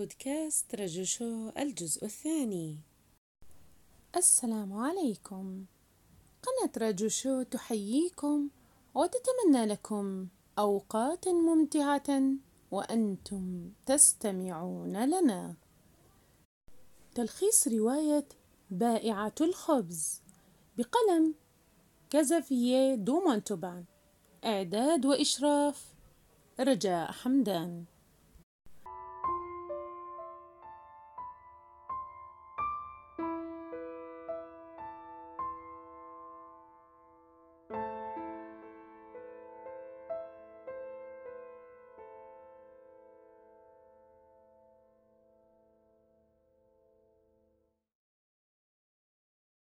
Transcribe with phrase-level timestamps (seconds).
[0.00, 2.78] بودكاست رجو شو الجزء الثاني.
[4.16, 5.64] السلام عليكم.
[6.42, 8.48] قناة رجو شو تحييكم
[8.94, 10.28] وتتمنى لكم
[10.58, 12.22] أوقات ممتعة
[12.70, 15.54] وأنتم تستمعون لنا.
[17.14, 18.28] تلخيص رواية
[18.70, 20.22] بائعة الخبز
[20.78, 21.34] بقلم
[22.10, 23.84] كازافييه دو مونتوبان
[24.44, 25.94] إعداد وإشراف
[26.60, 27.84] رجاء حمدان.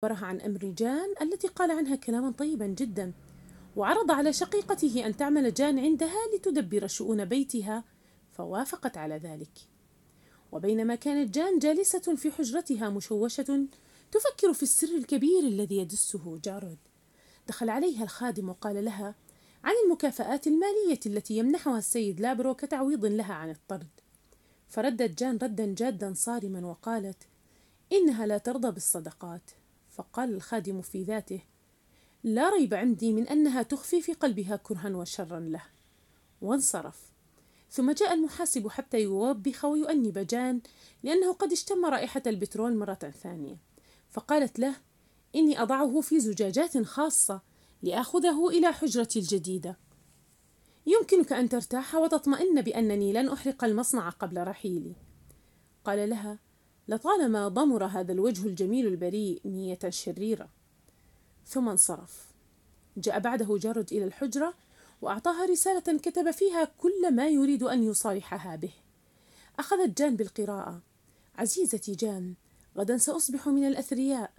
[0.03, 3.13] أخبرها عن أمر جان التي قال عنها كلاما طيبا جدا
[3.75, 7.83] وعرض على شقيقته أن تعمل جان عندها لتدبر شؤون بيتها
[8.31, 9.51] فوافقت على ذلك.
[10.51, 13.67] وبينما كانت جان جالسة في حجرتها مشوشة
[14.11, 16.77] تفكر في السر الكبير الذي يدسه جارود.
[17.47, 19.15] دخل عليها الخادم وقال لها
[19.63, 23.89] عن المكافآت المالية التي يمنحها السيد لابرو كتعويض لها عن الطرد.
[24.69, 27.23] فردت جان ردا جادا صارما وقالت
[27.91, 29.51] إنها لا ترضى بالصدقات.
[29.99, 31.41] فقال الخادم في ذاته
[32.23, 35.63] لا ريب عندي من أنها تخفي في قلبها كرها وشرا له.
[36.41, 37.11] وانصرف.
[37.71, 40.61] ثم جاء المحاسب حتى يوبخ ويؤنب جان
[41.03, 43.57] لأنه قد اشتم رائحة البترول مرة ثانية.
[44.11, 44.75] فقالت له
[45.35, 47.41] إني أضعه في زجاجات خاصة
[47.81, 49.77] لآخذه إلى حجرتي الجديدة.
[50.85, 54.95] يمكنك أن ترتاح وتطمئن بأنني لن أحرق المصنع قبل رحيلي.
[55.85, 56.39] قال لها
[56.89, 60.49] لطالما ضمر هذا الوجه الجميل البريء نية شريرة.
[61.47, 62.27] ثم انصرف.
[62.97, 64.53] جاء بعده جارد إلى الحجرة
[65.01, 68.71] وأعطاها رسالة كتب فيها كل ما يريد أن يصالحها به.
[69.59, 70.81] أخذت جان بالقراءة.
[71.35, 72.33] عزيزتي جان
[72.77, 74.31] غدا سأصبح من الأثرياء.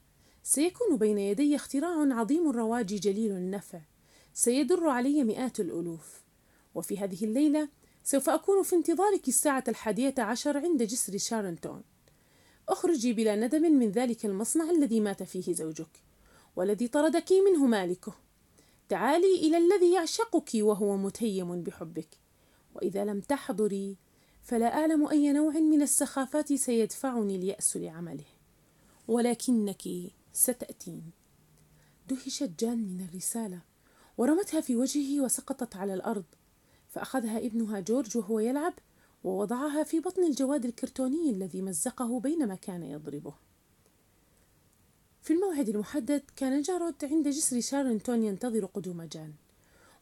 [0.43, 3.81] سيكون بين يدي اختراع عظيم الرواج جليل النفع.
[4.35, 6.23] سيدر علي مئات الألوف.
[6.75, 7.69] وفي هذه الليلة
[8.05, 11.83] سوف أكون في انتظارك الساعة الحادية عشر عند جسر شارنتون
[12.71, 16.03] أخرجي بلا ندم من ذلك المصنع الذي مات فيه زوجك
[16.57, 18.13] والذي طردك منه مالكه.
[18.89, 22.09] تعالي إلى الذي يعشقك وهو متيم بحبك.
[22.75, 23.97] وإذا لم تحضري
[24.43, 28.25] فلا أعلم أي نوع من السخافات سيدفعني اليأس لعمله.
[29.09, 29.83] ولكنك
[30.33, 31.11] ستأتين.
[32.09, 33.63] دهشت جان من الرسالة
[34.19, 36.25] ورمتها في وجهه وسقطت على الأرض.
[36.89, 38.75] فأخذها ابنها جورج وهو يلعب
[39.25, 43.35] ووضعها في بطن الجواد الكرتوني الذي مزقه بينما كان يضربه.
[45.23, 49.33] في الموعد المحدد كان جارود عند جسر شارنتون ينتظر قدوم جان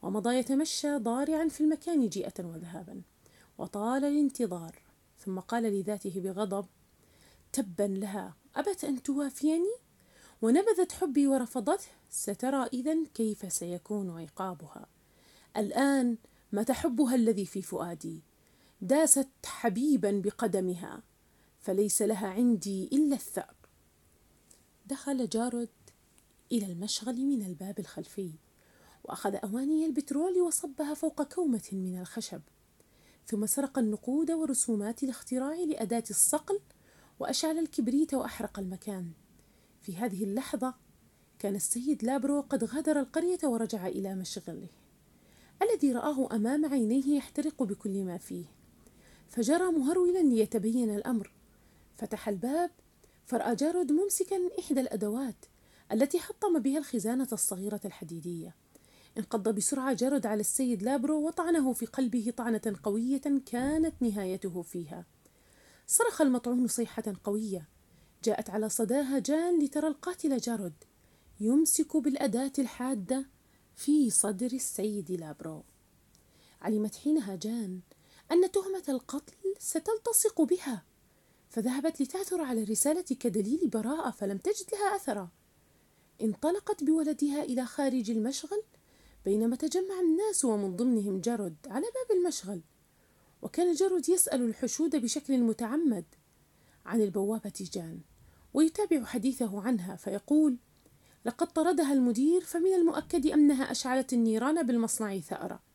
[0.02, 3.02] ومضى يتمشى ضارعا في المكان جيئة وذهابا
[3.58, 4.82] وطال الانتظار
[5.18, 6.66] ثم قال لذاته بغضب
[7.52, 9.74] تبا لها أبت أن توافيني؟
[10.42, 14.86] ونبذت حبي ورفضته سترى إذا كيف سيكون عقابها؟
[15.56, 16.16] الآن
[16.52, 18.22] متى حبها الذي في فؤادي؟
[18.80, 21.02] داست حبيبا بقدمها
[21.60, 23.54] فليس لها عندي إلا الثأر.
[24.86, 25.68] دخل جارود
[26.52, 28.30] إلى المشغل من الباب الخلفي
[29.04, 32.40] وأخذ أواني البترول وصبها فوق كومة من الخشب
[33.26, 36.60] ثم سرق النقود ورسومات الاختراع لأداة الصقل
[37.18, 39.10] وأشعل الكبريت وأحرق المكان.
[39.80, 40.74] في هذه اللحظة
[41.38, 44.68] كان السيد لابرو قد غادر القرية ورجع إلى مشغله
[45.62, 48.57] الذي رآه أمام عينيه يحترق بكل ما فيه.
[49.28, 51.32] فجرى مهرولا ليتبين الأمر.
[51.96, 52.70] فتح الباب
[53.26, 55.44] فرأى جارود ممسكا إحدى الأدوات
[55.92, 58.54] التي حطم بها الخزانة الصغيرة الحديدية.
[59.18, 65.06] انقض بسرعة جارود على السيد لابرو وطعنه في قلبه طعنة قوية كانت نهايته فيها.
[65.86, 67.68] صرخ المطعون صيحة قوية.
[68.24, 70.74] جاءت على صداها جان لترى القاتل جارود
[71.40, 73.26] يمسك بالأداة الحادة
[73.76, 75.64] في صدر السيد لابرو.
[76.62, 77.80] علمت حينها جان
[78.32, 80.84] أن تهمة القتل ستلتصق بها.
[81.48, 85.30] فذهبت لتعثر على الرسالة كدليل براءة فلم تجد لها أثرا.
[86.22, 88.62] انطلقت بولدها إلى خارج المشغل
[89.25, 92.60] بينما تجمع الناس ومن ضمنهم جرد على باب المشغل.
[93.42, 96.04] وكان جرد يسأل الحشود بشكل متعمد
[96.86, 98.00] عن البوابة جان
[98.54, 100.56] ويتابع حديثه عنها فيقول
[101.24, 105.68] لقد طردها المدير فمن المؤكد أنها أشعلت النيران بالمصنع ثأرة.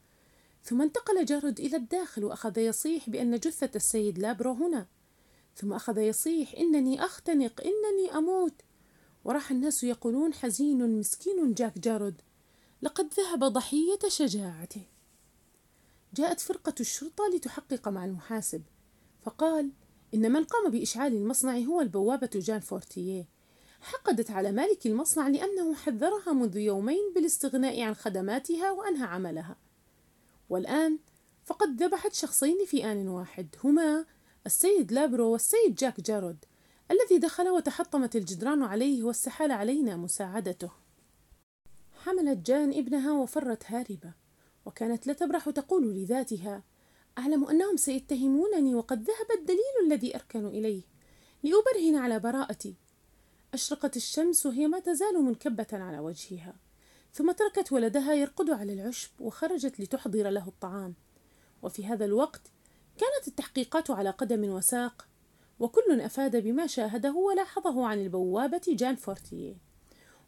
[0.63, 4.87] ثم انتقل جارود إلى الداخل وأخذ يصيح بأن جثة السيد لابرو هنا.
[5.55, 8.53] ثم أخذ يصيح إنني أختنق إنني أموت.
[9.23, 12.21] وراح الناس يقولون حزين مسكين جاك جارود
[12.81, 14.81] لقد ذهب ضحية شجاعته.
[16.15, 18.61] جاءت فرقة الشرطة لتحقق مع المحاسب.
[19.23, 19.71] فقال
[20.13, 23.27] إن من قام بإشعال المصنع هو البوابة جان فورتيه.
[23.81, 29.62] حقدت على مالك المصنع لأنه حذرها منذ يومين بالاستغناء عن خدماتها وأنهى عملها.
[30.53, 30.99] والآن
[31.45, 34.05] فقد ذبحت شخصين في آن واحد هما
[34.45, 36.45] السيد لابرو والسيد جاك جارود
[36.91, 40.71] الذي دخل وتحطمت الجدران عليه واستحال علينا مساعدته.
[42.03, 44.13] حملت جان ابنها وفرت هاربة
[44.65, 46.63] وكانت لا تبرح تقول لذاتها
[47.17, 50.81] أعلم أنهم سيتهمونني وقد ذهب الدليل الذي أركن إليه
[51.43, 52.75] لأبرهن على براءتي.
[53.53, 56.55] أشرقت الشمس وهي ما تزال منكبة على وجهها.
[57.13, 60.93] ثم تركت ولدها يرقد على العشب وخرجت لتحضر له الطعام.
[61.63, 62.41] وفي هذا الوقت
[62.97, 65.07] كانت التحقيقات على قدم وساق
[65.59, 69.55] وكل أفاد بما شاهده ولاحظه عن البوابة جان فورتيه.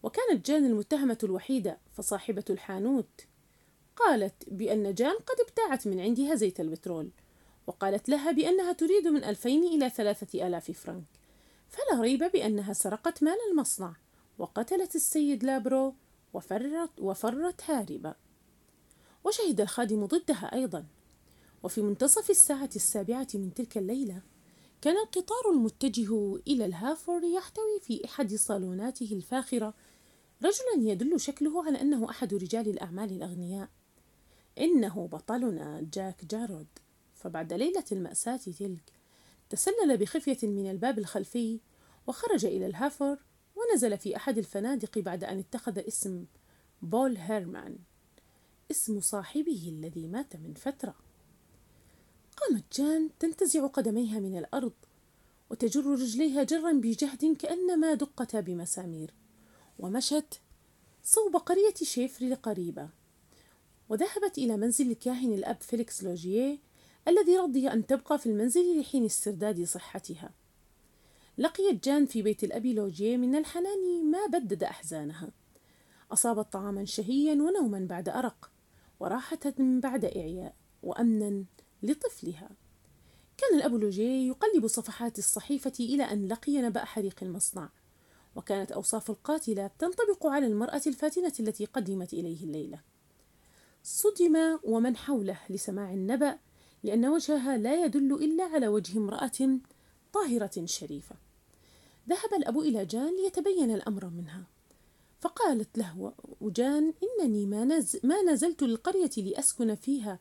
[0.03, 3.21] وكانت جان المتهمة الوحيدة فصاحبة الحانوت.
[3.95, 7.09] قالت بأن جان قد ابتاعت من عندها زيت البترول
[7.67, 11.05] وقالت لها بأنها تريد من ألفين إلى ثلاثة آلاف فرنك.
[11.69, 13.93] فلا ريب بأنها سرقت مال المصنع
[14.37, 15.95] وقتلت السيد لابرو
[16.35, 18.15] وفرت, وفرت هاربة.
[19.23, 20.85] وشهد الخادم ضدها أيضا.
[21.63, 24.21] وفي منتصف الساعة السابعة من تلك الليلة
[24.81, 29.73] كان القطار المتجه إلى الهافر يحتوي في أحد صالوناته الفاخرة.
[30.43, 33.69] رجلا يدل شكله على أنه أحد رجال الأعمال الأغنياء.
[34.59, 36.67] إنه بطلنا جاك جارود.
[37.13, 38.93] فبعد ليلة المأساة تلك
[39.49, 41.59] تسلل بخفية من الباب الخلفي
[42.07, 43.17] وخرج إلى الهافر
[43.71, 46.25] ونزل في أحد الفنادق بعد أن اتخذ اسم
[46.81, 47.77] بول هيرمان
[48.71, 50.95] اسم صاحبه الذي مات من فترة.
[52.37, 54.73] قامت جان تنتزع قدميها من الأرض
[55.49, 59.13] وتجر رجليها جرا بجهد كأنما دقتا بمسامير
[59.79, 60.41] ومشت
[61.03, 62.89] صوب قرية شيفري القريبة
[63.89, 66.57] وذهبت إلى منزل الكاهن الأب فيليكس لوجيه
[67.07, 70.29] الذي رضي أن تبقى في المنزل لحين استرداد صحتها.
[71.37, 75.31] لقيت جان في بيت الأب لوجيه من الحنان ما بدد أحزانها.
[76.11, 78.51] أصابت طعاما شهيا ونوما بعد أرق
[78.99, 81.45] وراحة بعد إعياء وأمنا
[81.83, 82.49] لطفلها.
[83.37, 87.69] كان الأب لوجيه يقلب صفحات الصحيفة إلى أن لقي نبأ حريق المصنع
[88.35, 92.79] وكانت أوصاف القاتلة تنطبق على المرأة الفاتنة التي قدمت إليه الليلة.
[93.83, 96.37] صدم ومن حوله لسماع النبأ
[96.83, 99.59] لأن وجهها لا يدل إلا على وجه امرأة
[100.15, 101.15] طاهرة شريفة.
[102.09, 104.43] ذهب الأب إلى جان ليتبين الأمر منها.
[105.19, 110.19] فقالت له وجان إنني ما, نز ما نزلت للقرية لأسكن فيها.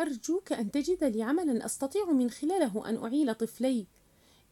[0.00, 3.86] أرجوك أن تجد لي عملا أستطيع من خلاله أن أعيل طفلي.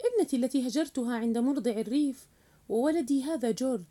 [0.05, 2.27] ابنتي التي هجرتها عند مرضع الريف
[2.69, 3.85] وولدي هذا جورج.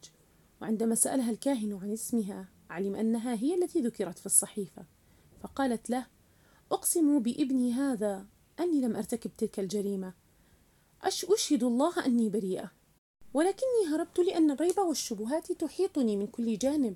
[0.62, 4.86] وعندما سألها الكاهن عن اسمها علم أنها هي التي ذكرت في الصحيفة.
[5.44, 6.08] فقالت له
[6.72, 8.26] أقسم بابني هذا
[8.60, 10.25] أني لم أرتكب تلك الجريمة.
[11.06, 12.72] أشهد الله أني بريئة.
[13.34, 16.96] ولكني هربت لأن الريب والشبهات تحيطني من كل جانب.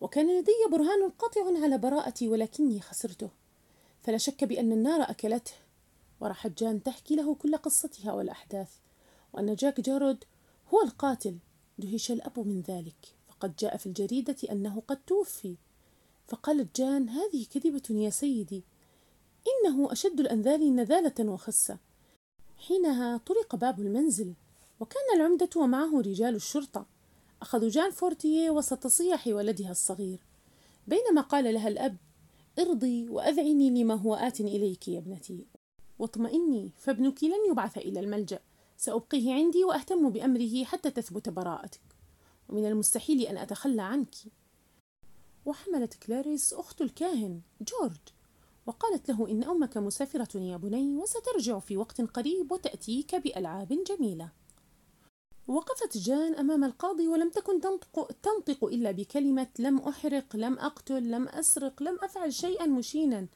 [0.00, 3.30] وكان لدي برهان قاطع على براءتي ولكني خسرته.
[4.02, 5.52] فلا شك بأن النار أكلته.
[6.20, 8.70] وراحت جان تحكي له كل قصتها والأحداث.
[9.32, 10.24] وأن جاك جارود
[10.74, 11.38] هو القاتل.
[11.78, 13.14] دهش الأب من ذلك.
[13.28, 15.56] فقد جاء في الجريدة أنه قد توفي.
[16.28, 18.62] فقالت جان هذه كذبة يا سيدي.
[19.46, 21.78] إنه أشد الأنذال نذالة وخسة.
[22.58, 24.34] حينها طرق باب المنزل
[24.80, 26.86] وكان العمدة ومعه رجال الشرطة.
[27.42, 30.18] أخذوا جان فورتيه وسط صياح ولدها الصغير.
[30.86, 31.96] بينما قال لها الأب
[32.58, 35.46] ارضي وأذعني لما هو آت إليك يا ابنتي.
[35.98, 38.40] واطمئني فابنك لن يبعث إلى الملجأ.
[38.76, 41.80] سأبقيه عندي وأهتم بأمره حتى تثبت براءتك.
[42.48, 44.14] ومن المستحيل أن أتخلى عنك.
[45.46, 48.13] وحملت كلاريس أخت الكاهن جورج.
[48.66, 54.28] وقالت له إن أمك مسافرة يا بني وسترجع في وقت قريب وتأتيك بألعاب جميلة.
[55.46, 61.28] وقفت جان أمام القاضي ولم تكن تنطق, تنطق إلا بكلمة لم أحرق لم أقتل لم
[61.28, 63.26] أسرق لم أفعل شيئا مشينا.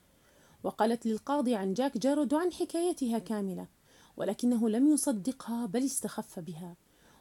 [0.63, 3.67] وقالت للقاضي عن جاك جارود وعن حكايتها كاملة
[4.17, 6.77] ولكنه لم يصدقها بل استخف بها.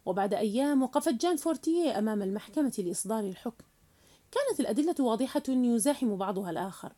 [0.06, 3.66] وبعد أيام وقفت جان فورتيه أمام المحكمة لإصدار الحكم.
[4.32, 6.94] كانت الأدلة واضحة يزاحم بعضها الآخر.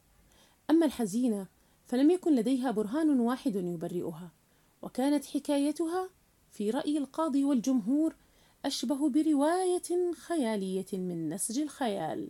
[0.69, 1.47] أما الحزينة
[1.85, 4.31] فلم يكن لديها برهان واحد يبرئها
[4.81, 6.09] وكانت حكايتها
[6.51, 8.15] في رأي القاضي والجمهور
[8.65, 12.29] أشبه برواية خيالية من نسج الخيال.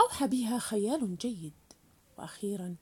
[0.00, 1.52] أوحى بها خيال جيد.
[2.18, 2.76] وأخيرا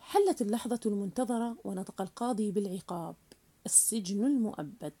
[0.00, 3.16] حلت اللحظة المنتظرة ونطق القاضي بالعقاب
[3.66, 4.92] السجن المؤبد.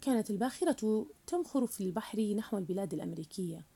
[0.00, 3.71] كانت الباخرة تمخر في البحر نحو البلاد الأمريكية.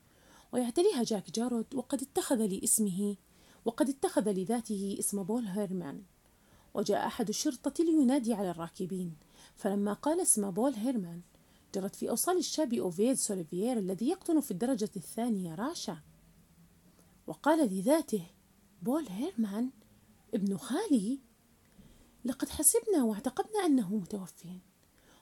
[0.51, 3.15] ويعتريها جاك جارود وقد اتخذ لاسمه
[3.65, 6.03] وقد اتخذ لذاته اسم بول هيرمان.
[6.73, 9.15] وجاء أحد الشرطة لينادي على الراكبين
[9.55, 11.21] فلما قال اسم بول هيرمان
[11.75, 16.01] جرت في أوصال الشاب أوفيد سوليفيير الذي يقطن في الدرجة الثانية رعشة
[17.27, 18.27] وقال لذاته
[18.81, 19.69] بول هيرمان
[20.33, 21.19] ابن خالي؟
[22.25, 24.45] لقد حسبنا واعتقدنا أنه متوفٍ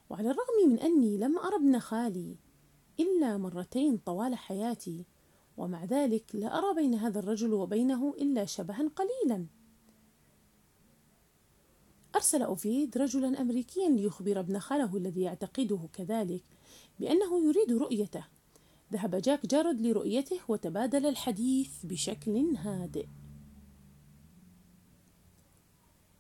[0.09, 2.37] وعلى الرغم من أني لم أرى ابن خالي
[2.99, 5.05] إلا مرتين طوال حياتي
[5.57, 9.45] ومع ذلك لا أرى بين هذا الرجل وبينه إلا شبها قليلا.
[12.15, 16.43] أرسل أوفيد رجلا أمريكيا ليخبر ابن خاله الذي يعتقده كذلك
[16.99, 18.25] بأنه يريد رؤيته.
[18.93, 23.07] ذهب جاك جارد لرؤيته وتبادل الحديث بشكل هادئ.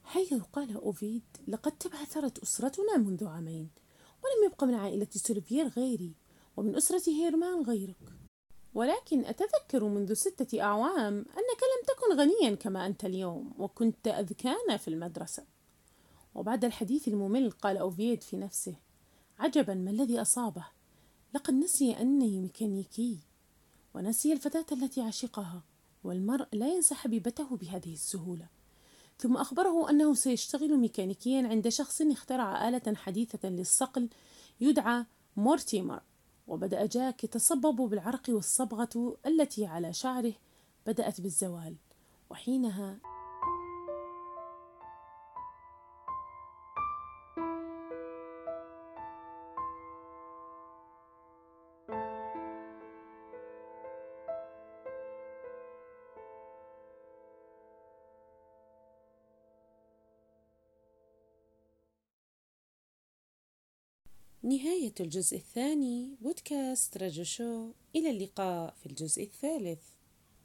[0.03, 3.69] حيث قال أوفيد لقد تبعثرت أسرتنا منذ عامين
[4.23, 6.13] ولم يبق من عائلة سيلفير غيري
[6.57, 8.24] ومن أسرة هيرمان غيرك.
[8.75, 14.87] ولكن أتذكر منذ ستة أعوام أنك لم تكن غنيا كما أنت اليوم وكنت أذكانا في
[14.87, 15.45] المدرسة.
[16.35, 18.75] وبعد الحديث الممل قال أوفيد في نفسه
[19.39, 20.65] عجبا ما الذي أصابه؟
[21.33, 23.19] لقد نسي أني ميكانيكي
[23.93, 25.63] ونسي الفتاة التي عشقها
[26.03, 28.47] والمرء لا ينسى حبيبته بهذه السهولة.
[29.19, 34.09] ثم أخبره أنه سيشتغل ميكانيكيا عند شخص اخترع آلة حديثة للصقل
[34.61, 35.05] يدعى
[35.37, 36.01] مورتيمر.
[36.47, 40.33] وبدأ جاك يتصبب بالعرق والصبغة التي على شعره
[40.87, 41.75] بدأت بالزوال
[42.29, 42.97] وحينها
[64.43, 67.71] نهاية الجزء الثاني بودكاست رجو شو.
[67.95, 69.94] إلى اللقاء في الجزء الثالث.